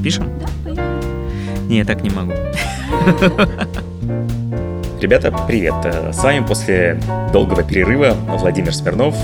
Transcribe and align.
Запишем? 0.00 0.32
Да, 0.40 0.46
поехали. 0.64 1.68
Не, 1.68 1.76
я 1.76 1.84
так 1.84 2.02
не 2.02 2.08
могу. 2.08 2.32
Ребята, 4.98 5.30
привет! 5.46 5.74
С 6.10 6.22
вами 6.22 6.42
после 6.42 6.98
долгого 7.34 7.62
перерыва 7.62 8.16
Владимир 8.26 8.74
Смирнов 8.74 9.14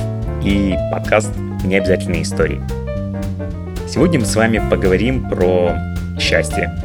и 0.45 0.77
подкаст 0.93 1.33
«Необязательные 1.65 2.25
истории». 2.25 2.61
Сегодня 3.89 4.21
мы 4.21 4.27
с 4.27 4.37
вами 4.37 4.61
поговорим 4.69 5.27
про 5.27 5.79
счастье. 6.21 6.79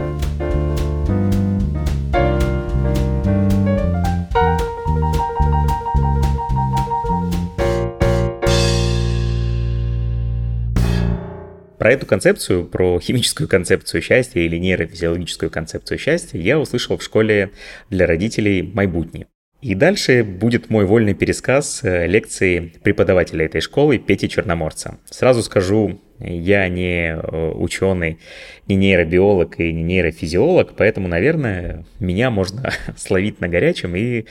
Про 11.82 11.94
эту 11.94 12.06
концепцию, 12.06 12.66
про 12.66 13.00
химическую 13.00 13.50
концепцию 13.50 14.04
счастья 14.04 14.40
или 14.40 14.58
нейрофизиологическую 14.58 15.50
концепцию 15.50 15.98
счастья 15.98 16.38
я 16.38 16.60
услышал 16.60 16.96
в 16.96 17.02
школе 17.02 17.50
для 17.90 18.06
родителей 18.06 18.62
Майбутни. 18.62 19.26
И 19.64 19.74
дальше 19.74 20.24
будет 20.24 20.70
мой 20.70 20.86
вольный 20.86 21.16
пересказ 21.16 21.80
э, 21.84 22.06
лекции 22.06 22.72
преподавателя 22.84 23.48
этой 23.48 23.62
школы 23.62 23.98
Пети 23.98 24.30
Черноморца. 24.30 25.00
Сразу 25.10 25.42
скажу, 25.42 26.00
я 26.20 26.68
не 26.68 27.16
э, 27.16 27.52
ученый, 27.56 28.20
не 28.68 28.76
нейробиолог 28.76 29.60
и 29.60 29.74
не 29.74 29.82
нейрофизиолог, 29.82 30.76
поэтому, 30.78 31.08
наверное, 31.08 31.84
меня 32.00 32.30
можно 32.30 32.74
словить 32.96 33.42
на 33.42 33.48
горячем 33.48 33.96
и 33.96 34.26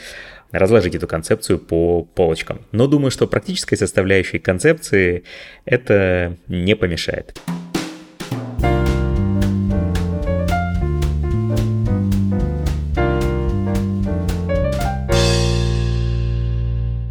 разложить 0.52 0.94
эту 0.94 1.06
концепцию 1.06 1.58
по 1.58 2.02
полочкам. 2.02 2.60
Но 2.72 2.86
думаю, 2.86 3.10
что 3.10 3.26
практической 3.26 3.76
составляющей 3.76 4.38
концепции 4.38 5.24
это 5.64 6.36
не 6.48 6.74
помешает. 6.76 7.38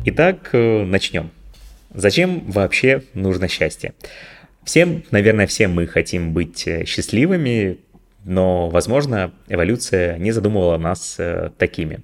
Итак, 0.06 0.50
э, 0.54 0.84
начнем. 0.86 1.30
Зачем 1.94 2.50
вообще 2.52 3.04
нужно 3.14 3.48
счастье? 3.48 3.94
Всем, 4.64 5.04
наверное, 5.12 5.48
всем 5.48 5.72
мы 5.74 5.88
хотим 5.88 6.34
быть 6.34 6.68
э, 6.68 6.86
счастливыми, 6.86 7.78
но, 8.26 8.70
возможно, 8.70 9.32
эволюция 9.48 10.18
не 10.18 10.32
задумывала 10.32 10.78
нас 10.78 11.16
э, 11.20 11.52
такими. 11.58 12.00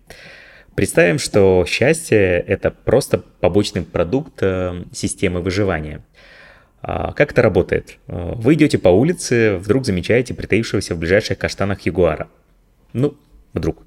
Представим, 0.75 1.19
что 1.19 1.65
счастье— 1.65 2.43
это 2.47 2.69
просто 2.69 3.23
побочный 3.39 3.83
продукт 3.83 4.39
э, 4.41 4.83
системы 4.91 5.41
выживания. 5.41 6.03
А, 6.81 7.13
как 7.13 7.31
это 7.31 7.41
работает? 7.41 7.97
Э, 8.07 8.33
вы 8.35 8.55
идете 8.55 8.77
по 8.77 8.89
улице, 8.89 9.55
вдруг 9.55 9.85
замечаете 9.85 10.33
притаившегося 10.33 10.93
в 10.93 10.99
ближайших 10.99 11.37
каштанах 11.37 11.81
ягуара. 11.85 12.27
Ну, 12.91 13.15
вдруг. 13.53 13.83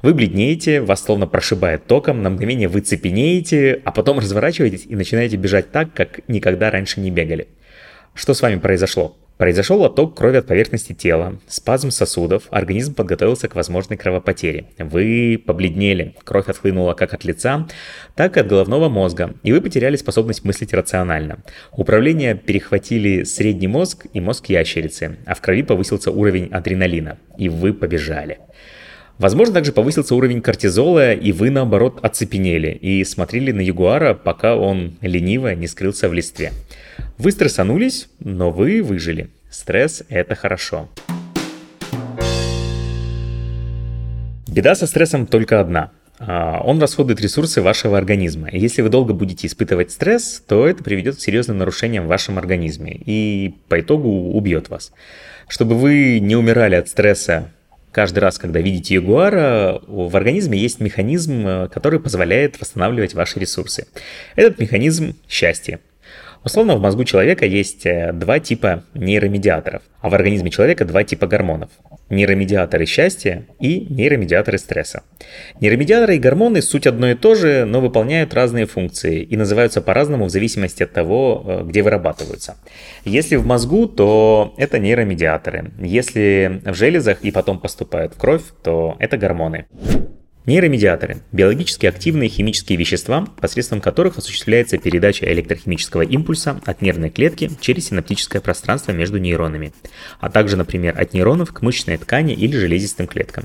Вы 0.00 0.14
бледнеете, 0.14 0.80
вас 0.80 1.04
словно 1.04 1.26
прошибает 1.26 1.86
током, 1.86 2.22
на 2.22 2.30
мгновение 2.30 2.66
вы 2.66 2.80
цепенеете, 2.80 3.82
а 3.84 3.92
потом 3.92 4.18
разворачиваетесь 4.18 4.86
и 4.86 4.96
начинаете 4.96 5.36
бежать 5.36 5.70
так, 5.70 5.92
как 5.92 6.26
никогда 6.28 6.70
раньше 6.70 7.00
не 7.00 7.10
бегали. 7.10 7.46
Что 8.14 8.32
с 8.32 8.40
вами 8.40 8.58
произошло? 8.58 9.16
Произошел 9.42 9.84
отток 9.84 10.16
крови 10.16 10.36
от 10.36 10.46
поверхности 10.46 10.92
тела, 10.92 11.40
спазм 11.48 11.90
сосудов, 11.90 12.44
организм 12.52 12.94
подготовился 12.94 13.48
к 13.48 13.56
возможной 13.56 13.96
кровопотере. 13.98 14.66
Вы 14.78 15.42
побледнели, 15.44 16.14
кровь 16.22 16.46
отхлынула 16.46 16.94
как 16.94 17.12
от 17.12 17.24
лица, 17.24 17.66
так 18.14 18.36
и 18.36 18.40
от 18.40 18.46
головного 18.46 18.88
мозга, 18.88 19.34
и 19.42 19.50
вы 19.50 19.60
потеряли 19.60 19.96
способность 19.96 20.44
мыслить 20.44 20.72
рационально. 20.72 21.42
Управление 21.72 22.36
перехватили 22.36 23.24
средний 23.24 23.66
мозг 23.66 24.06
и 24.12 24.20
мозг 24.20 24.46
ящерицы, 24.46 25.16
а 25.26 25.34
в 25.34 25.40
крови 25.40 25.64
повысился 25.64 26.12
уровень 26.12 26.46
адреналина, 26.46 27.18
и 27.36 27.48
вы 27.48 27.74
побежали. 27.74 28.38
Возможно, 29.22 29.54
также 29.54 29.70
повысился 29.70 30.16
уровень 30.16 30.42
кортизола, 30.42 31.12
и 31.12 31.30
вы, 31.30 31.50
наоборот, 31.50 32.00
оцепенели 32.02 32.72
и 32.72 33.04
смотрели 33.04 33.52
на 33.52 33.60
ягуара, 33.60 34.14
пока 34.14 34.56
он 34.56 34.94
лениво 35.00 35.54
не 35.54 35.68
скрылся 35.68 36.08
в 36.08 36.12
листве. 36.12 36.50
Вы 37.18 37.30
стрессанулись, 37.30 38.08
но 38.18 38.50
вы 38.50 38.82
выжили. 38.82 39.30
Стресс– 39.48 40.02
это 40.08 40.34
хорошо. 40.34 40.88
Беда 44.48 44.74
со 44.74 44.88
стрессом 44.88 45.28
только 45.28 45.60
одна. 45.60 45.92
А, 46.18 46.60
он 46.64 46.80
расходует 46.80 47.20
ресурсы 47.20 47.62
вашего 47.62 47.96
организма. 47.96 48.48
Если 48.50 48.82
вы 48.82 48.88
долго 48.88 49.14
будете 49.14 49.46
испытывать 49.46 49.92
стресс, 49.92 50.42
то 50.44 50.66
это 50.66 50.82
приведет 50.82 51.14
к 51.14 51.20
серьезным 51.20 51.58
нарушениям 51.58 52.06
в 52.06 52.08
вашем 52.08 52.38
организме 52.38 53.00
и 53.06 53.54
по 53.68 53.78
итогу 53.78 54.32
убьет 54.32 54.68
вас. 54.68 54.92
Чтобы 55.46 55.76
вы 55.76 56.18
не 56.18 56.34
умирали 56.34 56.74
от 56.74 56.88
стресса 56.88 57.52
каждый 57.92 58.18
раз, 58.20 58.38
когда 58.38 58.60
видите 58.60 58.94
ягуара, 58.94 59.80
в 59.86 60.16
организме 60.16 60.58
есть 60.58 60.80
механизм, 60.80 61.68
который 61.70 62.00
позволяет 62.00 62.60
восстанавливать 62.60 63.14
ваши 63.14 63.38
ресурсы. 63.38 63.86
Этот 64.34 64.58
механизм– 64.58 65.14
счастье. 65.28 65.78
Условно, 66.44 66.76
в 66.76 66.80
мозгу 66.80 67.04
человека 67.04 67.46
есть 67.46 67.86
э, 67.86 68.12
два 68.12 68.40
типа 68.40 68.82
нейромедиаторов, 68.94 69.82
а 70.00 70.08
в 70.08 70.14
организме 70.14 70.50
человека 70.50 70.84
два 70.84 71.04
типа 71.04 71.26
гормонов. 71.26 71.70
Нейромедиаторы 72.10 72.84
счастья 72.84 73.46
и 73.60 73.86
нейромедиаторы 73.88 74.58
стресса. 74.58 75.02
Нейромедиаторы 75.60 76.16
и 76.16 76.18
гормоны 76.18 76.60
суть 76.60 76.86
одно 76.86 77.10
и 77.10 77.14
то 77.14 77.36
же, 77.36 77.64
но 77.64 77.80
выполняют 77.80 78.34
разные 78.34 78.66
функции 78.66 79.22
и 79.22 79.36
называются 79.36 79.80
по-разному 79.80 80.24
в 80.24 80.30
зависимости 80.30 80.82
от 80.82 80.92
того, 80.92 81.44
э, 81.46 81.62
где 81.64 81.82
вырабатываются. 81.82 82.56
Если 83.04 83.36
в 83.36 83.46
мозгу, 83.46 83.86
то 83.86 84.54
это 84.56 84.80
нейромедиаторы. 84.80 85.70
Если 85.80 86.60
в 86.64 86.74
железах 86.74 87.22
и 87.22 87.30
потом 87.30 87.60
поступают 87.60 88.14
в 88.14 88.18
кровь, 88.18 88.42
то 88.64 88.96
это 88.98 89.16
гормоны. 89.16 89.66
Нейромедиаторы– 90.44 91.18
биологически 91.32 91.86
активные 91.86 92.28
химические 92.28 92.76
вещества, 92.76 93.28
посредством 93.40 93.80
которых 93.80 94.18
осуществляется 94.18 94.76
передача 94.76 95.24
электрохимического 95.32 96.02
импульса 96.02 96.60
от 96.64 96.82
нервной 96.82 97.10
клетки 97.10 97.48
через 97.60 97.86
синаптическое 97.86 98.42
пространство 98.42 98.90
между 98.90 99.18
нейронами, 99.18 99.72
а 100.18 100.30
также, 100.30 100.56
например, 100.56 101.00
от 101.00 101.14
нейронов 101.14 101.52
к 101.52 101.62
мышечной 101.62 101.96
ткани 101.96 102.34
или 102.34 102.56
железистым 102.56 103.06
клеткам. 103.06 103.44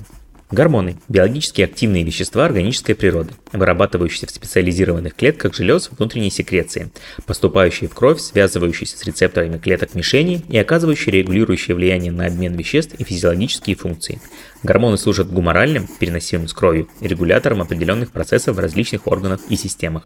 Гормоны– 0.50 0.96
биологически 1.10 1.62
активные 1.62 2.06
вещества 2.06 2.46
органической 2.46 2.94
природы, 2.94 3.34
вырабатывающиеся 3.52 4.28
в 4.28 4.32
специализированных 4.32 5.14
клетках 5.14 5.54
желез 5.54 5.90
внутренней 5.92 6.30
секреции, 6.30 6.90
поступающие 7.26 7.90
в 7.90 7.94
кровь, 7.94 8.22
связывающиеся 8.22 8.98
с 8.98 9.04
рецепторами 9.04 9.58
клеток 9.58 9.94
мишени 9.94 10.46
и 10.48 10.58
оказывающие 10.58 11.14
регулирующее 11.14 11.76
влияние 11.76 12.14
на 12.14 12.28
обмен 12.28 12.56
веществ 12.56 12.96
и 12.98 13.04
физиологические 13.04 13.76
функции. 13.76 14.22
Гормоны 14.64 14.98
служат 14.98 15.30
гуморальным, 15.30 15.86
переносимым 16.00 16.48
с 16.48 16.54
кровью, 16.54 16.88
регулятором 17.02 17.62
определенных 17.62 18.12
процессов 18.12 18.56
в 18.56 18.60
различных 18.60 19.06
органах 19.06 19.42
и 19.50 19.58
системах. 19.58 20.06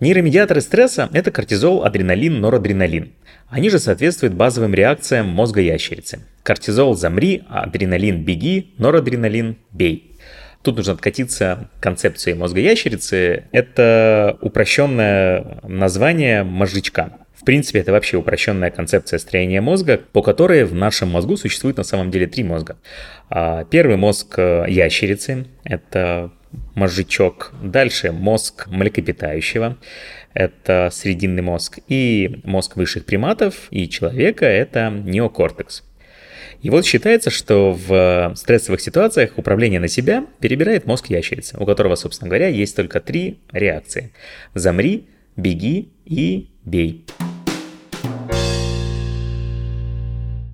Нейромедиаторы 0.00 0.62
стресса– 0.62 1.10
это 1.12 1.30
кортизол, 1.30 1.84
адреналин, 1.84 2.40
норадреналин. 2.40 3.12
Они 3.50 3.68
же 3.68 3.78
соответствуют 3.78 4.32
базовым 4.32 4.72
реакциям 4.72 5.28
мозга 5.28 5.60
ящерицы. 5.60 6.20
Кортизол– 6.42 6.94
замри, 6.96 7.42
адреналин– 7.50 8.24
беги, 8.24 8.72
норадреналин– 8.78 9.58
бей. 9.72 10.16
Тут 10.62 10.78
нужно 10.78 10.94
откатиться 10.94 11.68
к 11.78 11.82
концепции 11.82 12.32
мозга 12.32 12.60
ящерицы. 12.60 13.44
Это 13.52 14.38
упрощенное 14.40 15.60
название 15.64 16.44
мозжечка. 16.44 17.18
В 17.34 17.44
принципе, 17.44 17.80
это 17.80 17.92
вообще 17.92 18.16
упрощенная 18.16 18.70
концепция 18.70 19.18
строения 19.18 19.60
мозга, 19.60 20.00
по 20.12 20.22
которой 20.22 20.64
в 20.64 20.74
нашем 20.74 21.10
мозгу 21.10 21.36
существует 21.36 21.76
на 21.76 21.84
самом 21.84 22.10
деле 22.10 22.26
три 22.26 22.42
мозга. 22.42 22.78
А, 23.28 23.64
первый 23.64 23.96
мозг 23.96 24.34
э, 24.38 24.64
ящерицы– 24.68 25.46
это 25.64 26.30
мозжечок. 26.74 27.52
Дальше 27.62 28.12
мозг 28.12 28.66
млекопитающего, 28.68 29.76
это 30.34 30.88
срединный 30.92 31.42
мозг. 31.42 31.78
И 31.88 32.40
мозг 32.44 32.76
высших 32.76 33.04
приматов 33.04 33.68
и 33.70 33.88
человека– 33.88 34.44
это 34.46 34.90
неокортекс. 34.90 35.84
И 36.62 36.68
вот 36.68 36.84
считается, 36.84 37.30
что 37.30 37.72
в 37.72 38.34
стрессовых 38.36 38.80
ситуациях 38.80 39.38
управление 39.38 39.80
на 39.80 39.88
себя 39.88 40.26
перебирает 40.40 40.86
мозг 40.86 41.08
ящерицы, 41.08 41.56
у 41.58 41.64
которого, 41.64 41.94
собственно 41.94 42.28
говоря, 42.28 42.48
есть 42.48 42.76
только 42.76 43.00
три 43.00 43.40
реакции. 43.50 44.12
Замри, 44.54 45.08
беги 45.36 45.92
и 46.04 46.50
бей. 46.64 47.06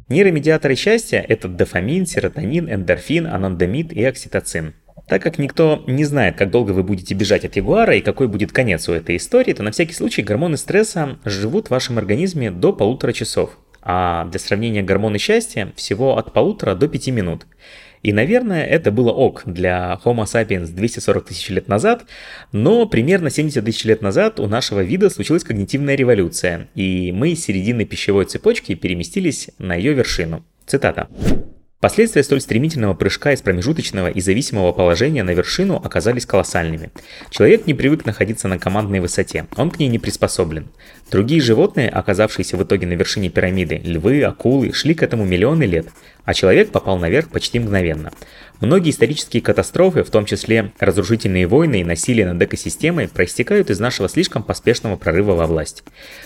Нейромедиаторы 0.09 0.76
счастья– 0.76 1.25
это 1.29 1.49
дофамин, 1.49 2.06
серотонин, 2.06 2.73
эндорфин, 2.73 3.26
анандамид 3.26 3.93
и 3.93 4.05
окситоцин– 4.05 4.75
так 5.09 5.23
как 5.23 5.39
никто 5.39 5.85
не 5.87 6.05
знает, 6.05 6.37
как 6.37 6.51
долго 6.51 6.73
вы 6.73 6.83
будете 6.83 7.15
бежать 7.15 7.45
от 7.45 7.57
ягуара 7.57 7.95
и 7.97 8.01
какой 8.01 8.29
будет 8.29 8.53
конец 8.53 8.89
у 8.89 8.93
этой 8.93 9.17
истории, 9.17 9.53
то 9.53 9.63
на 9.63 9.71
всякий 9.71 9.95
случай 9.95 10.23
гормоны 10.23 10.57
стресса 10.57 11.19
живут 11.25 11.69
в 11.69 11.71
вашем 11.71 11.99
организме 11.99 12.51
до 12.51 12.73
полутора 12.73 13.13
часов. 13.13 13.59
А 13.83 14.25
для 14.25 14.41
сравнения 14.41 14.83
гормоны 14.83 15.19
счастья 15.19 15.73
всего 15.77 16.19
от 16.19 16.33
полутора 16.33 16.75
до 16.75 16.89
пяти 16.89 17.13
минут. 17.13 17.47
И, 18.03 18.13
наверное, 18.13 18.65
это 18.65 18.91
было 18.91 19.11
ок 19.11 19.43
для 19.47 19.99
Homo 20.05 20.25
sapiens 20.25 20.67
240 20.67 21.25
тысяч 21.25 21.49
лет 21.51 21.69
назад, 21.69 22.05
но 22.53 22.87
примерно 22.87 23.31
70 23.31 23.65
тысяч 23.65 23.85
лет 23.85 24.03
назад 24.03 24.39
у 24.41 24.47
нашего 24.47 24.81
вида 24.81 25.09
случилась 25.09 25.45
когнитивная 25.45 25.95
революция, 25.95 26.69
и 26.75 27.13
мы 27.13 27.31
из 27.31 27.45
середины 27.45 27.85
пищевой 27.85 28.25
цепочки 28.25 28.75
переместились 28.75 29.51
на 29.59 29.75
ее 29.75 29.93
вершину. 29.93 30.45
Цитата. 30.67 31.09
Последствия 31.78 32.23
столь 32.23 32.40
стремительного 32.40 32.94
прыжка 32.94 33.32
из 33.32 33.43
промежуточного 33.43 34.08
и 34.08 34.23
зависимого 34.23 34.73
положения 34.73 35.23
на 35.23 35.32
вершину 35.32 35.76
оказались 35.76 36.25
колоссальными. 36.25 36.90
Человек 37.28 37.67
не 37.67 37.75
привык 37.75 38.06
находиться 38.06 38.49
на 38.49 38.58
командной 38.58 39.00
высоте, 39.00 39.46
он 39.56 39.70
к 39.70 39.78
ней 39.78 39.88
не 39.88 39.99
приспособлен. 39.99 40.69
Другие 41.11 41.43
животные, 41.43 41.90
оказавшиеся 41.90 42.56
в 42.56 42.62
итоге 42.62 42.87
на 42.87 42.94
вершине 42.94 43.28
пирамиды, 43.28 43.76
львы, 43.84 44.23
акулы, 44.23 44.73
шли 44.73 44.94
к 44.94 45.02
этому 45.02 45.26
миллионы 45.26 45.64
лет, 45.64 45.88
а 46.25 46.32
человек 46.32 46.70
попал 46.70 46.96
наверх 46.96 47.28
почти 47.28 47.58
мгновенно. 47.58 48.11
Многие 48.61 48.91
исторические 48.91 49.43
катастрофы, 49.43 50.03
в 50.03 50.11
том 50.11 50.25
числе 50.25 50.73
разрушительные 50.79 51.47
войны 51.47 51.81
и 51.81 51.85
насилие 51.85 52.26
над 52.26 52.43
экосистемой, 52.43 53.08
проистекают 53.08 53.69
из 53.70 53.81
нашего 53.81 54.08
слишком 54.08 54.43
поспешного 54.43 54.97
прорыва 54.97 55.32
во 55.32 55.47
власть. 55.47 55.85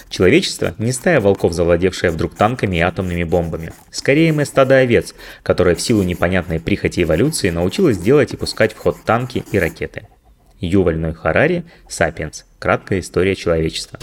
Человечество 0.09 0.75
не 0.79 0.93
стая 0.93 1.21
волков, 1.21 1.53
завладевшая 1.53 2.13
вдруг 2.13 2.37
танками 2.37 2.77
и 2.77 2.81
атомными 2.81 3.25
бомбами. 3.25 3.73
Скорее 3.91 4.33
мы 4.33 4.45
стадо 4.45 4.77
овец, 4.77 5.15
которое 5.43 5.75
в 5.75 5.81
силу 5.81 6.03
непонятной 6.03 6.61
прихоти 6.61 7.03
эволюции 7.03 7.51
научилось 7.51 7.99
делать 7.99 8.33
и 8.33 8.37
пускать 8.37 8.75
в 8.75 8.79
ход 8.79 8.97
танки 9.05 9.45
и 9.51 9.59
ракеты. 9.59 10.07
Юваль 10.61 10.99
Ной 10.99 11.15
Харари, 11.15 11.65
Сапиенс. 11.89 12.45
Краткая 12.59 13.01
история 13.01 13.35
человечества. 13.35 13.99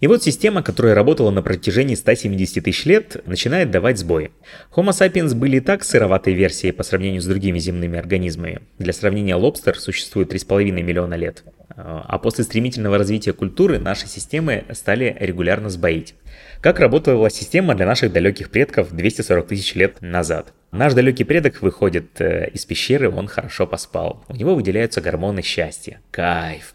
И 0.00 0.06
вот 0.06 0.22
система, 0.22 0.62
которая 0.62 0.94
работала 0.94 1.30
на 1.30 1.42
протяжении 1.42 1.94
170 1.94 2.64
тысяч 2.64 2.86
лет, 2.86 3.22
начинает 3.26 3.70
давать 3.70 3.98
сбои. 3.98 4.32
Homo 4.74 4.90
sapiens 4.90 5.34
были 5.34 5.58
и 5.58 5.60
так 5.60 5.84
сыроватой 5.84 6.32
версией 6.32 6.72
по 6.72 6.82
сравнению 6.82 7.20
с 7.20 7.26
другими 7.26 7.58
земными 7.58 7.98
организмами. 7.98 8.62
Для 8.78 8.94
сравнения, 8.94 9.34
лобстер 9.34 9.78
существует 9.78 10.32
3,5 10.32 10.70
миллиона 10.70 11.14
лет. 11.14 11.44
А 11.76 12.18
после 12.18 12.44
стремительного 12.44 12.98
развития 12.98 13.32
культуры 13.32 13.78
наши 13.78 14.06
системы 14.06 14.64
стали 14.72 15.16
регулярно 15.20 15.68
сбоить. 15.68 16.14
Как 16.60 16.80
работала 16.80 17.30
система 17.30 17.74
для 17.74 17.86
наших 17.86 18.12
далеких 18.12 18.50
предков 18.50 18.90
240 18.92 19.46
тысяч 19.46 19.74
лет 19.74 20.00
назад? 20.00 20.52
Наш 20.72 20.94
далекий 20.94 21.24
предок 21.24 21.62
выходит 21.62 22.20
э, 22.20 22.48
из 22.50 22.64
пещеры, 22.64 23.10
он 23.10 23.26
хорошо 23.26 23.66
поспал. 23.66 24.24
У 24.28 24.36
него 24.36 24.54
выделяются 24.54 25.00
гормоны 25.00 25.42
счастья. 25.42 26.00
Кайф. 26.10 26.74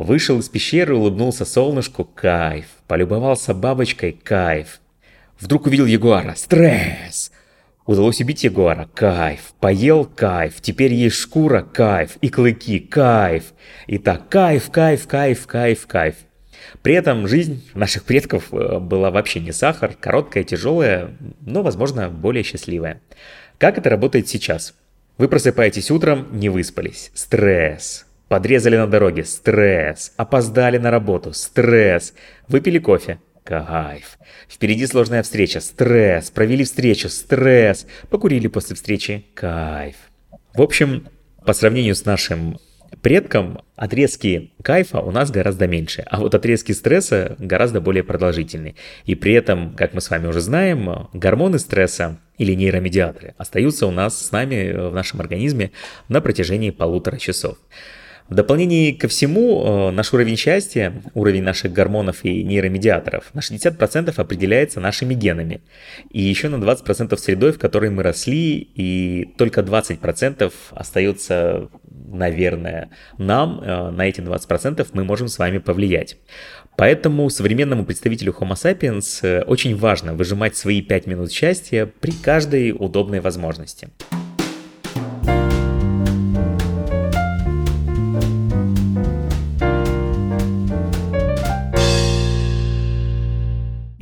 Вышел 0.00 0.38
из 0.38 0.48
пещеры, 0.48 0.94
улыбнулся 0.94 1.44
солнышку, 1.44 2.06
кайф. 2.06 2.64
Полюбовался 2.86 3.52
бабочкой, 3.52 4.12
кайф. 4.12 4.80
Вдруг 5.38 5.66
увидел 5.66 5.84
ягуара, 5.84 6.32
стресс. 6.36 7.30
Удалось 7.84 8.18
убить 8.22 8.42
ягуара, 8.42 8.88
кайф. 8.94 9.52
Поел, 9.60 10.06
кайф. 10.06 10.62
Теперь 10.62 10.94
есть 10.94 11.16
шкура, 11.16 11.60
кайф. 11.60 12.16
И 12.22 12.30
клыки, 12.30 12.78
кайф. 12.78 13.52
И 13.86 13.98
так, 13.98 14.30
кайф, 14.30 14.70
кайф, 14.70 15.06
кайф, 15.06 15.46
кайф, 15.46 15.86
кайф. 15.86 16.14
При 16.80 16.94
этом 16.94 17.28
жизнь 17.28 17.68
наших 17.74 18.04
предков 18.04 18.54
э, 18.54 18.78
была 18.78 19.10
вообще 19.10 19.40
не 19.40 19.52
сахар, 19.52 19.94
короткая, 20.00 20.44
тяжелая, 20.44 21.10
но, 21.42 21.62
возможно, 21.62 22.08
более 22.08 22.42
счастливая. 22.42 23.02
Как 23.58 23.76
это 23.76 23.90
работает 23.90 24.28
сейчас? 24.28 24.72
Вы 25.18 25.28
просыпаетесь 25.28 25.90
утром, 25.90 26.26
не 26.32 26.48
выспались. 26.48 27.10
Стресс. 27.12 28.06
Подрезали 28.30 28.76
на 28.76 28.86
дороге. 28.86 29.24
Стресс. 29.24 30.12
Опоздали 30.16 30.78
на 30.78 30.92
работу. 30.92 31.32
Стресс. 31.32 32.14
Выпили 32.46 32.78
кофе. 32.78 33.18
Кайф. 33.42 34.18
Впереди 34.48 34.86
сложная 34.86 35.24
встреча. 35.24 35.60
Стресс. 35.60 36.30
Провели 36.30 36.62
встречу. 36.62 37.08
Стресс. 37.08 37.88
Покурили 38.08 38.46
после 38.46 38.76
встречи. 38.76 39.26
Кайф. 39.34 39.96
В 40.54 40.62
общем, 40.62 41.08
по 41.44 41.52
сравнению 41.52 41.96
с 41.96 42.04
нашим 42.04 42.60
предком, 43.02 43.62
отрезки 43.74 44.52
кайфа 44.62 45.00
у 45.00 45.10
нас 45.10 45.32
гораздо 45.32 45.66
меньше, 45.66 46.04
а 46.06 46.20
вот 46.20 46.34
отрезки 46.34 46.70
стресса 46.70 47.34
гораздо 47.40 47.80
более 47.80 48.04
продолжительные. 48.04 48.76
И 49.06 49.16
при 49.16 49.32
этом, 49.32 49.74
как 49.74 49.92
мы 49.92 50.00
с 50.00 50.10
вами 50.10 50.28
уже 50.28 50.40
знаем, 50.40 51.08
гормоны 51.12 51.58
стресса 51.58 52.20
или 52.38 52.54
нейромедиаторы 52.54 53.34
остаются 53.38 53.86
у 53.86 53.90
нас 53.90 54.24
с 54.24 54.30
нами 54.30 54.88
в 54.90 54.94
нашем 54.94 55.20
организме 55.20 55.72
на 56.08 56.20
протяжении 56.20 56.70
полутора 56.70 57.16
часов. 57.16 57.58
В 58.30 58.34
дополнение 58.34 58.94
ко 58.94 59.08
всему, 59.08 59.88
э, 59.88 59.90
наш 59.90 60.14
уровень 60.14 60.36
счастья, 60.36 61.02
уровень 61.14 61.42
наших 61.42 61.72
гормонов 61.72 62.24
и 62.24 62.44
нейромедиаторов 62.44 63.34
на 63.34 63.40
60% 63.40 64.20
определяется 64.20 64.78
нашими 64.78 65.14
генами. 65.14 65.62
И 66.10 66.20
еще 66.22 66.48
на 66.48 66.64
20% 66.64 67.18
средой, 67.18 67.50
в 67.50 67.58
которой 67.58 67.90
мы 67.90 68.04
росли, 68.04 68.58
и 68.58 69.34
только 69.36 69.62
20% 69.62 70.52
остается, 70.70 71.70
наверное, 71.90 72.90
нам. 73.18 73.60
Э, 73.64 73.90
на 73.90 74.06
эти 74.06 74.20
20% 74.20 74.86
мы 74.92 75.02
можем 75.02 75.26
с 75.26 75.36
вами 75.36 75.58
повлиять. 75.58 76.16
Поэтому 76.76 77.28
современному 77.30 77.84
представителю 77.84 78.32
Homo 78.38 78.52
sapiens 78.52 79.26
э, 79.26 79.42
очень 79.42 79.76
важно 79.76 80.14
выжимать 80.14 80.56
свои 80.56 80.82
5 80.82 81.06
минут 81.08 81.32
счастья 81.32 81.90
при 82.00 82.12
каждой 82.12 82.70
удобной 82.70 83.18
возможности. 83.18 83.88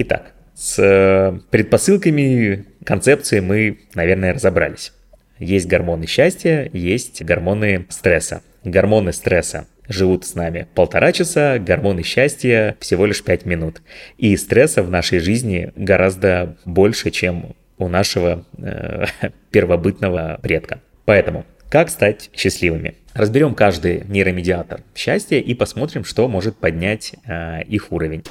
Итак, 0.00 0.32
с 0.54 0.78
э, 0.78 1.40
предпосылками 1.50 2.66
концепции 2.84 3.40
мы, 3.40 3.80
наверное, 3.94 4.32
разобрались. 4.32 4.92
Есть 5.40 5.66
гормоны 5.66 6.06
счастья, 6.06 6.70
есть 6.72 7.22
гормоны 7.24 7.84
стресса. 7.88 8.42
Гормоны 8.62 9.12
стресса 9.12 9.66
живут 9.88 10.24
с 10.24 10.36
нами 10.36 10.68
полтора 10.76 11.10
часа, 11.10 11.58
гормоны 11.58 12.04
счастья 12.04 12.76
всего 12.78 13.06
лишь 13.06 13.24
пять 13.24 13.44
минут. 13.44 13.82
И 14.18 14.36
стресса 14.36 14.84
в 14.84 14.90
нашей 14.90 15.18
жизни 15.18 15.72
гораздо 15.74 16.56
больше, 16.64 17.10
чем 17.10 17.56
у 17.78 17.88
нашего 17.88 18.44
э, 18.56 19.06
первобытного 19.50 20.38
предка. 20.40 20.80
Поэтому 21.06 21.44
как 21.70 21.90
стать 21.90 22.30
счастливыми? 22.36 22.94
Разберем 23.14 23.56
каждый 23.56 24.04
нейромедиатор 24.06 24.82
счастья 24.94 25.38
и 25.40 25.54
посмотрим, 25.54 26.04
что 26.04 26.28
может 26.28 26.56
поднять 26.56 27.14
э, 27.26 27.64
их 27.64 27.90
уровень. 27.90 28.22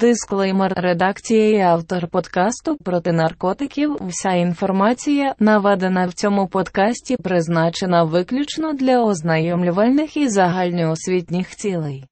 Дисклеймер 0.00 0.72
редакція 0.76 1.50
і 1.50 1.60
автор 1.60 2.08
подкасту 2.08 2.76
проти 2.76 3.12
наркотиків. 3.12 3.96
Вся 4.00 4.32
інформація, 4.32 5.34
наведена 5.38 6.06
в 6.06 6.12
цьому 6.12 6.46
подкасті, 6.46 7.16
призначена 7.16 8.04
виключно 8.04 8.72
для 8.72 9.04
ознайомлювальних 9.04 10.16
і 10.16 10.28
загальноосвітніх 10.28 11.56
цілей. 11.56 12.04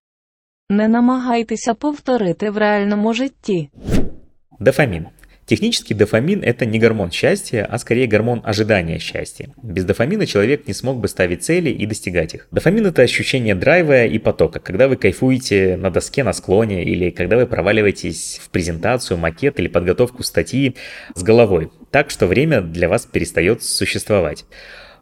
Не 0.71 0.89
намагайтеся 0.89 1.75
повторити 1.75 2.51
в 2.51 2.59
реальному 2.59 3.13
житті. 3.13 3.71
Дофамін 4.61 5.07
Технически 5.49 5.95
дофамин 5.95 6.43
это 6.43 6.67
не 6.67 6.79
гормон 6.79 7.11
счастья, 7.11 7.67
а 7.71 7.79
скорее 7.79 8.07
гормон 8.07 8.43
ожидания 8.45 8.99
счастья. 8.99 9.49
Без 9.63 9.85
дофамина 9.85 10.27
человек 10.27 10.69
не 10.69 10.75
смог 10.75 11.01
бы 11.01 11.09
ставить 11.09 11.43
цели 11.43 11.71
и 11.71 11.87
достигать 11.87 12.35
их. 12.35 12.49
Дофамин 12.51 12.85
это 12.85 13.01
ощущение 13.01 13.55
драйва 13.55 14.05
и 14.05 14.19
потока, 14.19 14.61
когда 14.61 14.89
вы 14.89 14.97
кайфуете 14.97 15.79
на 15.79 15.91
доске 15.91 16.23
на 16.23 16.35
склоне 16.35 16.85
или 16.85 17.09
когда 17.09 17.39
вы 17.39 17.47
проваливаетесь 17.47 18.39
в 18.45 18.51
презентацию, 18.51 19.17
макет 19.17 19.59
или 19.59 19.69
подготовку 19.69 20.23
статьи 20.23 20.77
с 21.15 21.23
головой, 21.23 21.71
так 21.91 22.11
что 22.11 22.27
время 22.27 22.61
для 22.61 22.91
вас 22.91 23.07
перестает 23.07 23.63
существовать. 23.63 24.45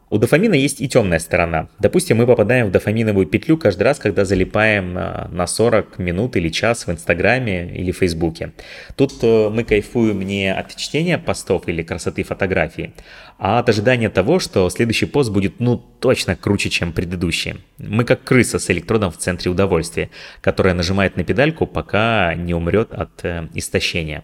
У 0.09 0.17
дофамина 0.19 0.53
есть 0.53 0.79
и 0.79 0.87
темная 0.87 1.19
сторона. 1.19 1.67
Допустим, 1.79 2.17
мы 2.17 2.25
попадаем 2.25 2.67
в 2.67 2.71
дофаминовую 2.71 3.27
петлю 3.27 3.57
каждый 3.57 3.83
раз, 3.83 3.99
когда 3.99 4.23
залипаем 4.23 4.93
на 4.93 5.45
40 5.45 5.99
минут 5.99 6.37
или 6.37 6.47
час 6.47 6.87
в 6.87 6.91
Инстаграме 6.91 7.69
или 7.75 7.91
Фейсбуке. 7.91 8.53
Тут 8.95 9.15
э, 9.21 9.49
мы 9.49 9.65
кайфуем 9.65 10.21
не 10.21 10.53
от 10.53 10.73
чтения 10.77 11.17
постов 11.17 11.67
или 11.67 11.83
красоты 11.83 12.23
фотографии, 12.23 12.93
а 13.37 13.59
от 13.59 13.67
ожидания 13.67 14.09
того, 14.09 14.39
что 14.39 14.69
следующий 14.69 15.07
пост 15.07 15.29
будет 15.29 15.59
ну 15.59 15.77
точно 15.77 16.37
круче, 16.37 16.69
чем 16.69 16.93
предыдущий. 16.93 17.55
Мы 17.77 18.05
как 18.05 18.23
крыса 18.23 18.59
с 18.59 18.69
электродом 18.69 19.11
в 19.11 19.17
центре 19.17 19.51
удовольствия, 19.51 20.09
которая 20.39 20.73
нажимает 20.73 21.17
на 21.17 21.25
педальку, 21.25 21.67
пока 21.67 22.33
не 22.33 22.53
умрет 22.53 22.93
от 22.93 23.25
э, 23.25 23.49
истощения. 23.55 24.23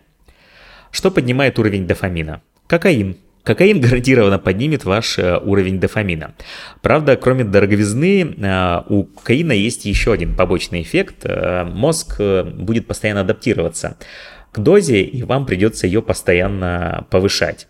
Что 0.91 1.11
поднимает 1.11 1.59
уровень 1.59 1.87
дофамина? 1.87 2.41
Кокаин. 2.67 3.17
Кокаин 3.43 3.81
гарантированно 3.81 4.39
поднимет 4.39 4.85
ваш 4.85 5.19
э, 5.19 5.38
уровень 5.38 5.79
дофамина. 5.79 6.33
Правда, 6.81 7.17
кроме 7.17 7.43
дороговизны, 7.43 8.35
э, 8.38 8.81
у 8.88 9.03
кокаина 9.03 9.51
есть 9.51 9.83
еще 9.83 10.13
один 10.13 10.33
побочный 10.33 10.81
эффект. 10.81 11.25
Э, 11.25 11.65
мозг 11.65 12.19
будет 12.19 12.88
постоянно 12.88 13.21
адаптироваться 13.21 13.97
к 14.53 14.59
дозе, 14.59 15.01
и 15.01 15.23
вам 15.23 15.45
придется 15.45 15.88
ее 15.88 16.01
постоянно 16.01 17.05
повышать. 17.09 17.67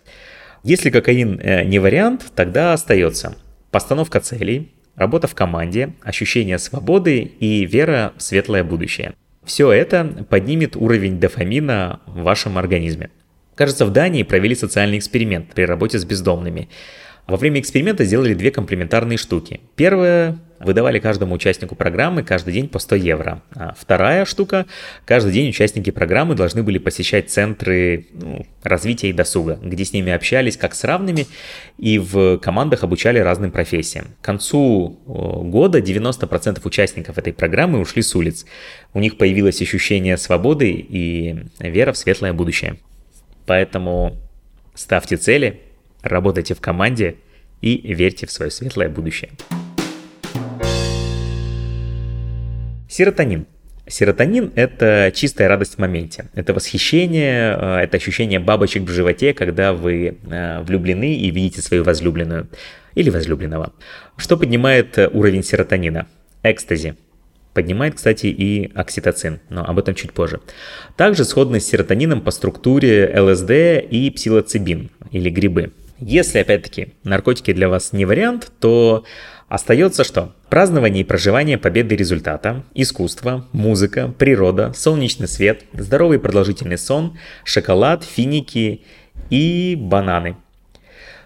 Если 0.62 0.90
кокаин 0.90 1.40
не 1.68 1.78
вариант, 1.78 2.26
тогда 2.34 2.72
остается 2.72 3.36
постановка 3.70 4.20
целей, 4.20 4.72
работа 4.94 5.26
в 5.26 5.34
команде, 5.34 5.94
ощущение 6.02 6.58
свободы 6.58 7.18
и 7.18 7.66
вера 7.66 8.12
в 8.16 8.22
светлое 8.22 8.64
будущее. 8.64 9.14
Все 9.44 9.72
это 9.72 10.26
поднимет 10.28 10.76
уровень 10.76 11.18
дофамина 11.18 12.00
в 12.06 12.22
вашем 12.22 12.58
организме. 12.58 13.10
Кажется, 13.54 13.86
в 13.86 13.90
Дании 13.90 14.22
провели 14.22 14.54
социальный 14.54 14.98
эксперимент 14.98 15.52
при 15.54 15.64
работе 15.64 15.98
с 15.98 16.04
бездомными. 16.04 16.68
Во 17.26 17.38
время 17.38 17.60
эксперимента 17.60 18.04
сделали 18.04 18.34
две 18.34 18.50
комплементарные 18.50 19.16
штуки. 19.16 19.60
Первое 19.76 20.38
выдавали 20.60 20.98
каждому 20.98 21.34
участнику 21.34 21.74
программы 21.74 22.22
каждый 22.22 22.52
день 22.52 22.68
по 22.68 22.78
100 22.78 22.96
евро. 22.96 23.42
А 23.54 23.74
вторая 23.78 24.24
штука, 24.24 24.66
каждый 25.06 25.32
день 25.32 25.48
участники 25.48 25.90
программы 25.90 26.34
должны 26.34 26.62
были 26.62 26.78
посещать 26.78 27.30
центры 27.30 28.06
ну, 28.12 28.46
развития 28.62 29.08
и 29.08 29.12
досуга, 29.12 29.58
где 29.62 29.84
с 29.84 29.92
ними 29.92 30.12
общались 30.12 30.56
как 30.56 30.74
с 30.74 30.84
равными 30.84 31.26
и 31.78 31.98
в 31.98 32.38
командах 32.38 32.84
обучали 32.84 33.18
разным 33.18 33.50
профессиям. 33.50 34.06
К 34.20 34.24
концу 34.24 34.98
года 35.06 35.78
90% 35.78 36.60
участников 36.64 37.16
этой 37.16 37.32
программы 37.32 37.78
ушли 37.80 38.02
с 38.02 38.14
улиц. 38.14 38.44
У 38.92 39.00
них 39.00 39.16
появилось 39.16 39.62
ощущение 39.62 40.18
свободы 40.18 40.70
и 40.70 41.36
вера 41.58 41.92
в 41.92 41.96
светлое 41.96 42.32
будущее. 42.34 42.76
Поэтому 43.46 44.16
ставьте 44.74 45.16
цели, 45.16 45.60
работайте 46.02 46.54
в 46.54 46.60
команде 46.60 47.16
и 47.60 47.92
верьте 47.94 48.26
в 48.26 48.30
свое 48.30 48.50
светлое 48.50 48.88
будущее. 48.88 49.30
Серотонин. 52.88 53.46
Серотонин– 53.86 54.52
это 54.54 55.12
чистая 55.14 55.48
радость 55.48 55.74
в 55.74 55.78
моменте. 55.78 56.26
Это 56.34 56.54
восхищение, 56.54 57.56
э, 57.58 57.76
это 57.82 57.96
ощущение 57.96 58.38
бабочек 58.38 58.84
в 58.84 58.88
животе, 58.88 59.34
когда 59.34 59.72
вы 59.72 60.16
э, 60.30 60.60
влюблены 60.62 61.14
и 61.14 61.30
видите 61.30 61.60
свою 61.60 61.84
возлюбленную 61.84 62.48
или 62.94 63.10
возлюбленного. 63.10 63.74
Что 64.16 64.36
поднимает 64.36 64.96
э, 64.96 65.08
уровень 65.08 65.42
серотонина? 65.42 66.06
Экстази. 66.42 66.94
Поднимает, 67.54 67.94
кстати, 67.94 68.26
и 68.26 68.70
окситоцин, 68.74 69.40
но 69.48 69.64
об 69.64 69.78
этом 69.78 69.94
чуть 69.94 70.12
позже. 70.12 70.40
Также 70.96 71.24
сходны 71.24 71.60
с 71.60 71.66
серотонином 71.66 72.20
по 72.20 72.32
структуре 72.32 73.14
ЛСД 73.16 73.50
и 73.88 74.12
псилоцибин 74.14 74.90
или 75.12 75.30
грибы. 75.30 75.72
Если, 76.00 76.40
опять-таки, 76.40 76.94
наркотики 77.04 77.52
для 77.52 77.68
вас 77.68 77.92
не 77.92 78.04
вариант, 78.04 78.50
то 78.58 79.04
остается 79.48 80.02
что? 80.02 80.34
Празднование 80.50 81.02
и 81.02 81.06
проживание 81.06 81.56
победы 81.56 81.94
результата, 81.94 82.64
искусство, 82.74 83.46
музыка, 83.52 84.12
природа, 84.18 84.72
солнечный 84.74 85.28
свет, 85.28 85.62
здоровый 85.72 86.18
продолжительный 86.18 86.78
сон, 86.78 87.16
шоколад, 87.44 88.02
финики 88.02 88.82
и 89.30 89.76
бананы. 89.78 90.36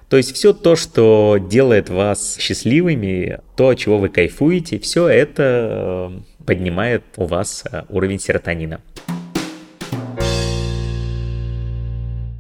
То 0.09 0.17
есть 0.17 0.35
все 0.35 0.55
то, 0.55 0.75
что 0.75 1.39
делает 1.39 1.91
вас 1.91 2.39
счастливыми, 2.41 3.41
то, 3.57 3.69
от 3.69 3.79
чего 3.79 3.99
вы 3.99 4.09
кайфуете, 4.09 4.79
все 4.79 5.07
это 5.07 6.13
э, 6.41 6.45
поднимает 6.47 7.03
у 7.17 7.27
вас 7.27 7.65
э, 7.71 7.83
уровень 7.91 8.19
серотонина. 8.19 8.81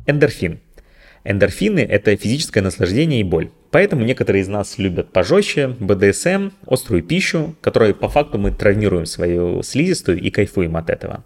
Эндорфин. 0.06 0.60
Эндорфины– 1.24 1.80
это 1.90 2.16
физическое 2.16 2.62
наслаждение 2.62 3.20
и 3.20 3.24
боль. 3.24 3.50
Поэтому 3.70 4.02
некоторые 4.02 4.40
из 4.40 4.48
нас 4.48 4.78
любят 4.78 5.12
пожестче, 5.12 5.68
БДСМ, 5.78 6.52
острую 6.66 7.02
пищу, 7.02 7.54
которой 7.60 7.92
по 7.92 8.08
факту 8.08 8.38
мы 8.38 8.50
травмируем 8.50 9.04
свою 9.04 9.62
слизистую 9.62 10.18
и 10.18 10.30
кайфуем 10.30 10.74
от 10.78 10.88
этого. 10.88 11.22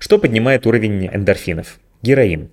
Что 0.00 0.18
поднимает 0.18 0.66
уровень 0.66 1.06
эндорфинов? 1.06 1.78
Героин. 2.02 2.50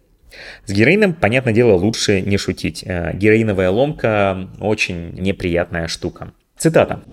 С 0.65 0.71
героином, 0.71 1.13
понятное 1.13 1.53
дело, 1.53 1.73
лучше 1.73 2.21
не 2.21 2.37
шутить. 2.37 2.83
Э, 2.85 3.11
героиновая 3.15 3.69
ломка 3.69 4.49
очень 4.59 5.13
неприятная 5.13 5.87
штука. 5.87 6.31
Цитата. 6.57 7.03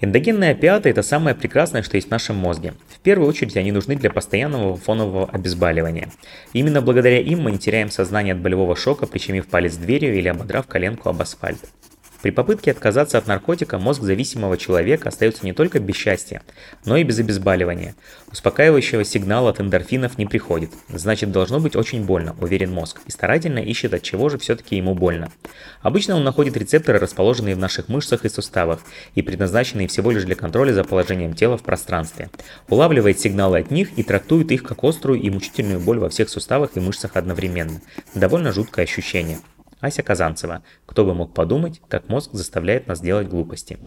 Эндогенные 0.00 0.52
опиаты– 0.52 0.88
это 0.90 1.02
самое 1.02 1.34
прекрасное, 1.34 1.82
что 1.82 1.96
есть 1.96 2.06
в 2.06 2.10
нашем 2.12 2.36
мозге. 2.36 2.74
В 2.88 3.00
первую 3.00 3.28
очередь 3.28 3.56
они 3.56 3.72
нужны 3.72 3.96
для 3.96 4.10
постоянного 4.10 4.76
фонового 4.76 5.28
обезболивания. 5.28 6.08
именно 6.52 6.80
благодаря 6.80 7.18
им 7.18 7.40
мы 7.42 7.50
не 7.50 7.58
теряем 7.58 7.90
сознание 7.90 8.34
от 8.34 8.40
болевого 8.40 8.76
шока, 8.76 9.06
причинив 9.06 9.48
палец 9.48 9.74
дверью 9.74 10.16
или 10.16 10.28
ободрав 10.28 10.68
коленку 10.68 11.08
об 11.08 11.20
асфальт. 11.20 11.58
При 12.22 12.32
попытке 12.32 12.72
отказаться 12.72 13.16
от 13.16 13.28
наркотика 13.28 13.78
мозг 13.78 14.02
зависимого 14.02 14.56
человека 14.56 15.08
остается 15.08 15.44
не 15.44 15.52
только 15.52 15.78
без 15.78 15.94
счастья, 15.94 16.42
но 16.84 16.96
и 16.96 17.04
без 17.04 17.20
обезболивания. 17.20 17.94
Успокаивающего 18.32 19.04
сигнала 19.04 19.50
от 19.50 19.60
эндорфинов 19.60 20.18
не 20.18 20.26
приходит. 20.26 20.72
Значит, 20.88 21.30
должно 21.30 21.60
быть 21.60 21.76
очень 21.76 22.04
больно, 22.04 22.34
уверен 22.40 22.72
мозг, 22.72 23.00
и 23.06 23.12
старательно 23.12 23.60
ищет, 23.60 23.94
от 23.94 24.02
чего 24.02 24.28
же 24.28 24.38
все-таки 24.38 24.76
ему 24.76 24.94
больно. 24.94 25.30
Обычно 25.80 26.16
он 26.16 26.24
находит 26.24 26.56
рецепторы, 26.56 26.98
расположенные 26.98 27.54
в 27.54 27.58
наших 27.58 27.88
мышцах 27.88 28.24
и 28.24 28.28
суставах, 28.28 28.80
и 29.14 29.22
предназначенные 29.22 29.86
всего 29.86 30.10
лишь 30.10 30.24
для 30.24 30.34
контроля 30.34 30.72
за 30.72 30.82
положением 30.82 31.34
тела 31.34 31.56
в 31.56 31.62
пространстве. 31.62 32.30
Улавливает 32.68 33.20
сигналы 33.20 33.60
от 33.60 33.70
них 33.70 33.96
и 33.96 34.02
трактует 34.02 34.50
их 34.50 34.64
как 34.64 34.82
острую 34.82 35.20
и 35.20 35.30
мучительную 35.30 35.78
боль 35.78 36.00
во 36.00 36.08
всех 36.08 36.28
суставах 36.28 36.70
и 36.74 36.80
мышцах 36.80 37.12
одновременно. 37.14 37.80
Довольно 38.14 38.52
жуткое 38.52 38.86
ощущение. 38.86 39.38
Ася 39.80 40.02
Казанцева. 40.02 40.62
Кто 40.86 41.04
бы 41.04 41.14
мог 41.14 41.32
подумать, 41.34 41.80
как 41.88 42.08
мозг 42.08 42.30
заставляет 42.32 42.88
нас 42.88 43.00
делать 43.00 43.28
глупости. 43.28 43.78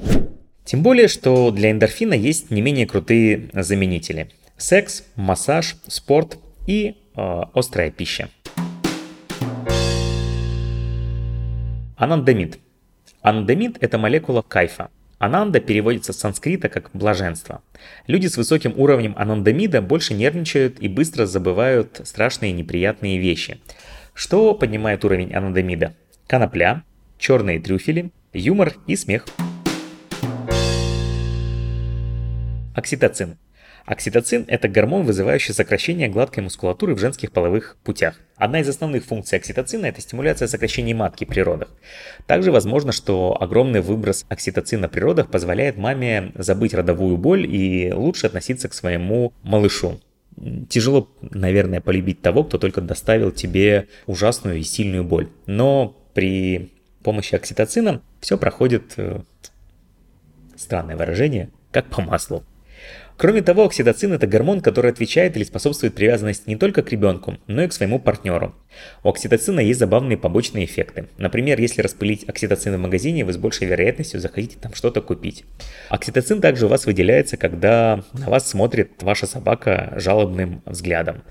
Тем 0.63 0.83
более, 0.83 1.07
что 1.07 1.51
для 1.51 1.71
эндорфина 1.71 2.13
есть 2.13 2.51
не 2.51 2.61
менее 2.61 2.85
крутые 2.85 3.49
заменители. 3.53 4.31
Секс, 4.57 5.03
массаж, 5.15 5.75
спорт 5.87 6.37
и 6.67 6.95
э, 7.15 7.41
острая 7.53 7.91
пища. 7.91 8.29
Анандамид. 11.97 12.59
Анандамид– 13.21 13.77
это 13.81 13.97
молекула 13.97 14.41
кайфа. 14.41 14.89
Ананда 15.17 15.59
переводится 15.59 16.13
с 16.13 16.19
санскрита 16.19 16.69
как 16.69 16.89
«блаженство». 16.93 17.61
Люди 18.07 18.25
с 18.27 18.37
высоким 18.37 18.73
уровнем 18.75 19.13
анандамида 19.17 19.81
больше 19.81 20.15
нервничают 20.15 20.79
и 20.79 20.87
быстро 20.87 21.27
забывают 21.27 22.01
страшные 22.05 22.53
неприятные 22.53 23.17
вещи– 23.17 23.59
что 24.13 24.53
поднимает 24.53 25.05
уровень 25.05 25.33
анандамида? 25.33 25.95
Конопля, 26.27 26.83
черные 27.17 27.59
трюфели, 27.59 28.11
юмор 28.33 28.73
и 28.87 28.95
смех. 28.95 29.25
Окситоцин. 32.75 33.37
Окситоцин– 33.85 34.45
это 34.47 34.67
гормон, 34.67 35.03
вызывающий 35.03 35.53
сокращение 35.53 36.07
гладкой 36.07 36.43
мускулатуры 36.43 36.93
в 36.93 36.99
женских 36.99 37.31
половых 37.31 37.77
путях. 37.83 38.19
Одна 38.35 38.59
из 38.59 38.69
основных 38.69 39.05
функций 39.05 39.39
окситоцина– 39.39 39.85
это 39.87 40.01
стимуляция 40.01 40.47
сокращения 40.47 40.93
матки 40.93 41.25
при 41.25 41.41
родах. 41.41 41.69
Также 42.27 42.51
возможно, 42.51 42.91
что 42.91 43.35
огромный 43.41 43.81
выброс 43.81 44.25
окситоцина 44.29 44.87
при 44.87 44.99
родах 44.99 45.31
позволяет 45.31 45.77
маме 45.77 46.31
забыть 46.35 46.73
родовую 46.73 47.17
боль 47.17 47.45
и 47.45 47.91
лучше 47.91 48.27
относиться 48.27 48.69
к 48.69 48.73
своему 48.73 49.33
малышу 49.41 49.99
тяжело, 50.69 51.09
наверное, 51.21 51.81
полюбить 51.81 52.21
того, 52.21 52.43
кто 52.43 52.57
только 52.57 52.81
доставил 52.81 53.31
тебе 53.31 53.87
ужасную 54.07 54.57
и 54.57 54.63
сильную 54.63 55.03
боль. 55.03 55.29
Но 55.45 55.97
при 56.13 56.71
помощи 57.03 57.35
окситоцина 57.35 58.01
все 58.19 58.37
проходит, 58.37 58.93
э, 58.97 59.21
странное 60.55 60.95
выражение, 60.95 61.49
как 61.71 61.87
по 61.87 62.01
маслу. 62.01 62.43
Кроме 63.21 63.43
того, 63.43 63.65
окситоцин– 63.65 64.13
это 64.13 64.25
гормон, 64.25 64.61
который 64.61 64.89
отвечает 64.89 65.37
или 65.37 65.43
способствует 65.43 65.93
привязанности 65.93 66.49
не 66.49 66.55
только 66.55 66.81
к 66.81 66.91
ребенку, 66.91 67.37
но 67.45 67.61
и 67.61 67.67
к 67.67 67.73
своему 67.73 67.99
партнеру. 67.99 68.55
У 69.03 69.09
окситоцина 69.09 69.59
есть 69.59 69.79
забавные 69.79 70.17
побочные 70.17 70.65
эффекты. 70.65 71.07
Например, 71.19 71.59
если 71.59 71.83
распылить 71.83 72.27
окситоцин 72.27 72.75
в 72.75 72.79
магазине, 72.79 73.23
вы 73.23 73.33
с 73.33 73.37
большей 73.37 73.67
вероятностью 73.67 74.19
захотите 74.19 74.57
там 74.59 74.73
что-то 74.73 75.01
купить. 75.01 75.43
Окситоцин 75.89 76.41
также 76.41 76.65
у 76.65 76.69
вас 76.69 76.87
выделяется, 76.87 77.37
когда 77.37 78.03
на 78.13 78.27
вас 78.27 78.49
смотрит 78.49 79.03
ваша 79.03 79.27
собака 79.27 79.93
жалобным 79.97 80.63
взглядом. 80.65 81.21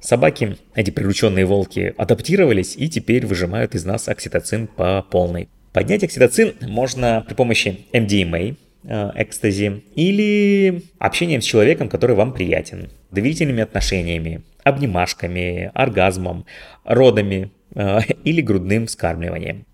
Собаки, 0.00 0.56
эти 0.74 0.90
прирученные 0.90 1.46
волки, 1.46 1.94
адаптировались 1.96 2.74
и 2.76 2.88
теперь 2.88 3.24
выжимают 3.24 3.76
из 3.76 3.84
нас 3.84 4.08
окситоцин 4.08 4.66
по 4.66 5.02
полной. 5.02 5.48
Поднять 5.72 6.02
окситоцин 6.02 6.54
можно 6.62 7.24
при 7.24 7.34
помощи 7.34 7.86
MDMA, 7.92 8.56
экстази, 8.86 9.82
или 9.94 10.82
общением 10.98 11.42
с 11.42 11.44
человеком, 11.44 11.88
который 11.88 12.14
вам 12.16 12.32
приятен, 12.32 12.90
доверительными 13.10 13.62
отношениями, 13.62 14.42
обнимашками, 14.62 15.70
оргазмом, 15.74 16.46
родами 16.84 17.50
э, 17.74 18.00
или 18.24 18.40
грудным 18.40 18.86
вскармливанием. 18.86 19.64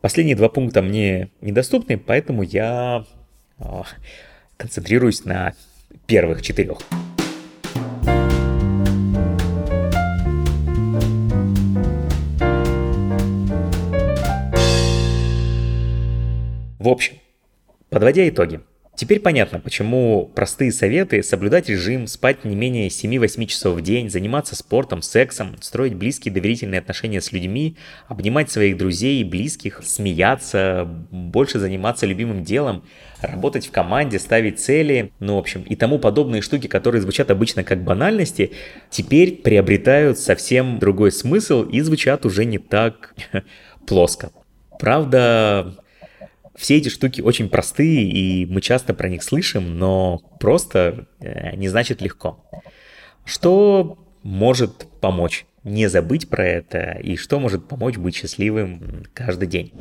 Последние 0.00 0.36
два 0.36 0.48
пункта 0.48 0.82
мне 0.82 1.28
недоступны, 1.40 1.98
поэтому 1.98 2.42
я 2.42 3.04
э, 3.58 3.82
концентрируюсь 4.56 5.24
на 5.24 5.54
первых 6.06 6.42
четырех. 6.42 6.78
В 16.78 16.88
общем, 16.88 17.16
Подводя 17.90 18.28
итоги. 18.28 18.60
Теперь 18.98 19.20
понятно, 19.20 19.60
почему 19.60 20.28
простые 20.34 20.72
советы– 20.72 21.22
соблюдать 21.22 21.68
режим, 21.68 22.08
спать 22.08 22.44
не 22.44 22.56
менее 22.56 22.88
7-8 22.88 23.46
часов 23.46 23.76
в 23.76 23.80
день, 23.80 24.10
заниматься 24.10 24.56
спортом, 24.56 25.02
сексом, 25.02 25.54
строить 25.60 25.94
близкие 25.94 26.34
доверительные 26.34 26.80
отношения 26.80 27.20
с 27.20 27.30
людьми, 27.30 27.76
обнимать 28.08 28.50
своих 28.50 28.76
друзей 28.76 29.20
и 29.20 29.24
близких, 29.24 29.82
смеяться, 29.84 30.84
больше 31.12 31.60
заниматься 31.60 32.06
любимым 32.06 32.42
делом, 32.42 32.82
работать 33.22 33.68
в 33.68 33.70
команде, 33.70 34.18
ставить 34.18 34.58
цели, 34.58 35.12
ну, 35.20 35.36
в 35.36 35.38
общем, 35.38 35.62
и 35.62 35.76
тому 35.76 36.00
подобные 36.00 36.42
штуки, 36.42 36.66
которые 36.66 37.00
звучат 37.00 37.30
обычно 37.30 37.62
как 37.62 37.84
банальности, 37.84 38.50
теперь 38.90 39.36
приобретают 39.36 40.18
совсем 40.18 40.80
другой 40.80 41.12
смысл 41.12 41.62
и 41.62 41.80
звучат 41.82 42.26
уже 42.26 42.44
не 42.44 42.58
так 42.58 43.14
плоско. 43.86 44.32
Правда, 44.80 45.76
Все 46.58 46.76
эти 46.76 46.88
штуки 46.88 47.20
очень 47.20 47.48
простые, 47.48 48.02
и 48.02 48.44
мы 48.44 48.60
часто 48.60 48.92
про 48.92 49.08
них 49.08 49.22
слышим, 49.22 49.78
но 49.78 50.18
просто 50.40 51.06
э, 51.20 51.54
не 51.54 51.68
значит 51.68 52.02
легко. 52.02 52.44
Что 53.24 53.96
может 54.24 54.88
помочь 55.00 55.46
не 55.62 55.86
забыть 55.86 56.28
про 56.28 56.44
это, 56.44 56.98
и 57.00 57.14
что 57.14 57.38
может 57.38 57.68
помочь 57.68 57.96
быть 57.96 58.16
счастливым 58.16 59.04
каждый 59.14 59.46
день? 59.46 59.72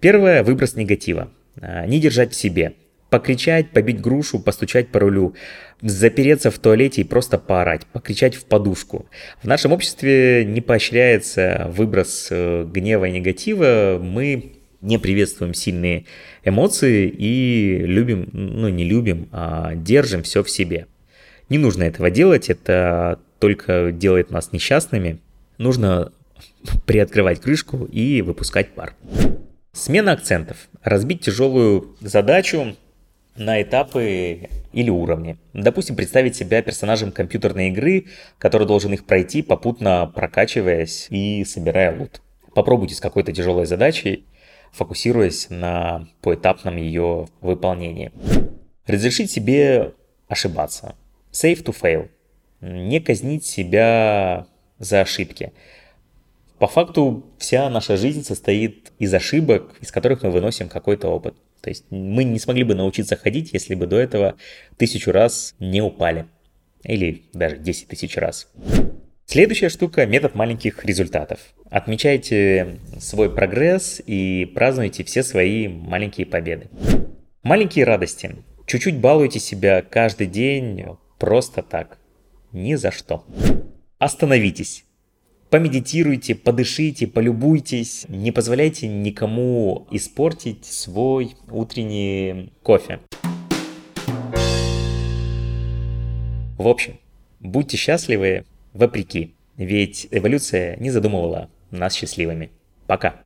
Первое– 0.00 0.42
выброс 0.44 0.74
негатива. 0.74 1.30
А, 1.60 1.84
не 1.84 2.00
держать 2.00 2.32
в 2.32 2.36
себе. 2.36 2.72
Покричать, 3.10 3.70
побить 3.70 4.00
грушу, 4.00 4.38
постучать 4.38 4.88
по 4.88 5.00
рулю, 5.00 5.34
запереться 5.82 6.50
в 6.50 6.58
туалете 6.58 7.02
и 7.02 7.04
просто 7.04 7.36
поорать, 7.38 7.84
покричать 7.86 8.34
в 8.34 8.46
подушку. 8.46 9.06
В 9.42 9.46
нашем 9.46 9.72
обществе 9.72 10.46
не 10.46 10.62
поощряется 10.62 11.70
выброс 11.76 12.28
э, 12.30 12.64
гнева 12.64 13.04
и 13.04 13.12
негатива. 13.12 14.00
Мы 14.02 14.55
не 14.86 14.98
приветствуем 14.98 15.52
сильные 15.52 16.04
эмоции 16.44 17.08
и 17.08 17.78
любим, 17.84 18.30
ну 18.32 18.68
не 18.68 18.84
любим, 18.84 19.28
а 19.32 19.74
держим 19.74 20.22
все 20.22 20.42
в 20.42 20.50
себе. 20.50 20.86
Не 21.48 21.58
нужно 21.58 21.82
этого 21.82 22.10
делать, 22.10 22.48
это 22.48 23.18
только 23.40 23.90
делает 23.92 24.30
нас 24.30 24.52
несчастными. 24.52 25.18
Нужно 25.58 26.12
приоткрывать 26.86 27.40
крышку 27.40 27.84
и 27.84 28.22
выпускать 28.22 28.70
пар. 28.70 28.94
Смена 29.72 30.12
акцентов. 30.12 30.68
Разбить 30.82 31.20
тяжелую 31.20 31.96
задачу 32.00 32.76
на 33.36 33.60
этапы 33.60 34.48
или 34.72 34.88
уровни. 34.88 35.36
Допустим, 35.52 35.96
представить 35.96 36.36
себя 36.36 36.62
персонажем 36.62 37.12
компьютерной 37.12 37.68
игры, 37.68 38.06
который 38.38 38.66
должен 38.66 38.92
их 38.94 39.04
пройти, 39.04 39.42
попутно 39.42 40.10
прокачиваясь 40.14 41.08
и 41.10 41.44
собирая 41.44 41.98
лут. 41.98 42.22
Попробуйте 42.54 42.94
с 42.94 43.00
какой-то 43.00 43.32
тяжелой 43.32 43.66
задачей 43.66 44.24
фокусируясь 44.72 45.48
на 45.50 46.08
поэтапном 46.22 46.76
ее 46.76 47.26
выполнении. 47.40 48.12
Разрешить 48.86 49.30
себе 49.30 49.94
ошибаться. 50.28 50.94
Safe 51.32 51.62
to 51.62 51.74
fail. 51.74 52.08
Не 52.60 53.00
казнить 53.00 53.44
себя 53.44 54.46
за 54.78 55.02
ошибки. 55.02 55.52
По 56.58 56.66
факту 56.66 57.26
вся 57.38 57.68
наша 57.68 57.96
жизнь 57.96 58.24
состоит 58.24 58.92
из 58.98 59.12
ошибок, 59.12 59.76
из 59.80 59.90
которых 59.90 60.22
мы 60.22 60.30
выносим 60.30 60.68
какой-то 60.68 61.08
опыт. 61.08 61.34
То 61.60 61.70
есть 61.70 61.84
мы 61.90 62.24
не 62.24 62.38
смогли 62.38 62.64
бы 62.64 62.74
научиться 62.74 63.16
ходить, 63.16 63.52
если 63.52 63.74
бы 63.74 63.86
до 63.86 63.96
этого 63.96 64.36
тысячу 64.76 65.12
раз 65.12 65.54
не 65.58 65.82
упали. 65.82 66.26
Или 66.82 67.24
даже 67.32 67.56
10 67.56 67.88
тысяч 67.88 68.16
раз. 68.16 68.48
Следующая 69.28 69.70
штука– 69.70 70.06
метод 70.06 70.36
маленьких 70.36 70.84
результатов. 70.84 71.40
Отмечайте 71.68 72.78
свой 73.00 73.28
прогресс 73.28 74.00
и 74.06 74.44
празднуйте 74.54 75.02
все 75.02 75.24
свои 75.24 75.66
маленькие 75.66 76.26
победы. 76.26 76.68
Маленькие 77.42 77.86
радости. 77.86 78.36
Чуть-чуть 78.66 79.00
балуйте 79.00 79.40
себя 79.40 79.82
каждый 79.82 80.28
день 80.28 80.84
просто 81.18 81.64
так. 81.64 81.98
Ни 82.52 82.76
за 82.76 82.92
что. 82.92 83.24
Остановитесь. 83.98 84.84
Помедитируйте, 85.50 86.36
подышите, 86.36 87.08
полюбуйтесь. 87.08 88.06
Не 88.08 88.30
позволяйте 88.30 88.86
никому 88.86 89.88
испортить 89.90 90.64
свой 90.64 91.34
утренний 91.50 92.52
кофе. 92.62 93.00
В 96.56 96.68
общем, 96.68 97.00
будьте 97.40 97.76
счастливы, 97.76 98.44
вопреки. 98.76 99.34
Ведь 99.56 100.06
эволюция 100.10 100.76
не 100.76 100.90
задумывала 100.90 101.48
нас 101.70 101.94
счастливыми. 101.94 102.50
Пока. 102.86 103.16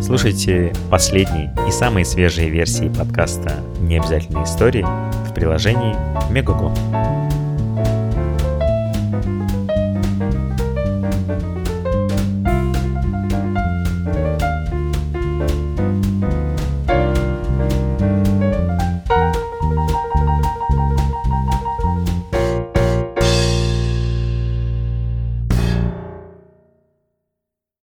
Слушайте 0.00 0.72
последние 0.90 1.54
и 1.66 1.70
самые 1.70 2.04
свежие 2.04 2.50
версии 2.50 2.88
подкаста 2.88 3.64
«Необязательные 3.80 4.44
истории» 4.44 4.84
в 5.26 5.34
приложении 5.34 5.96
Мегаго. 6.30 6.70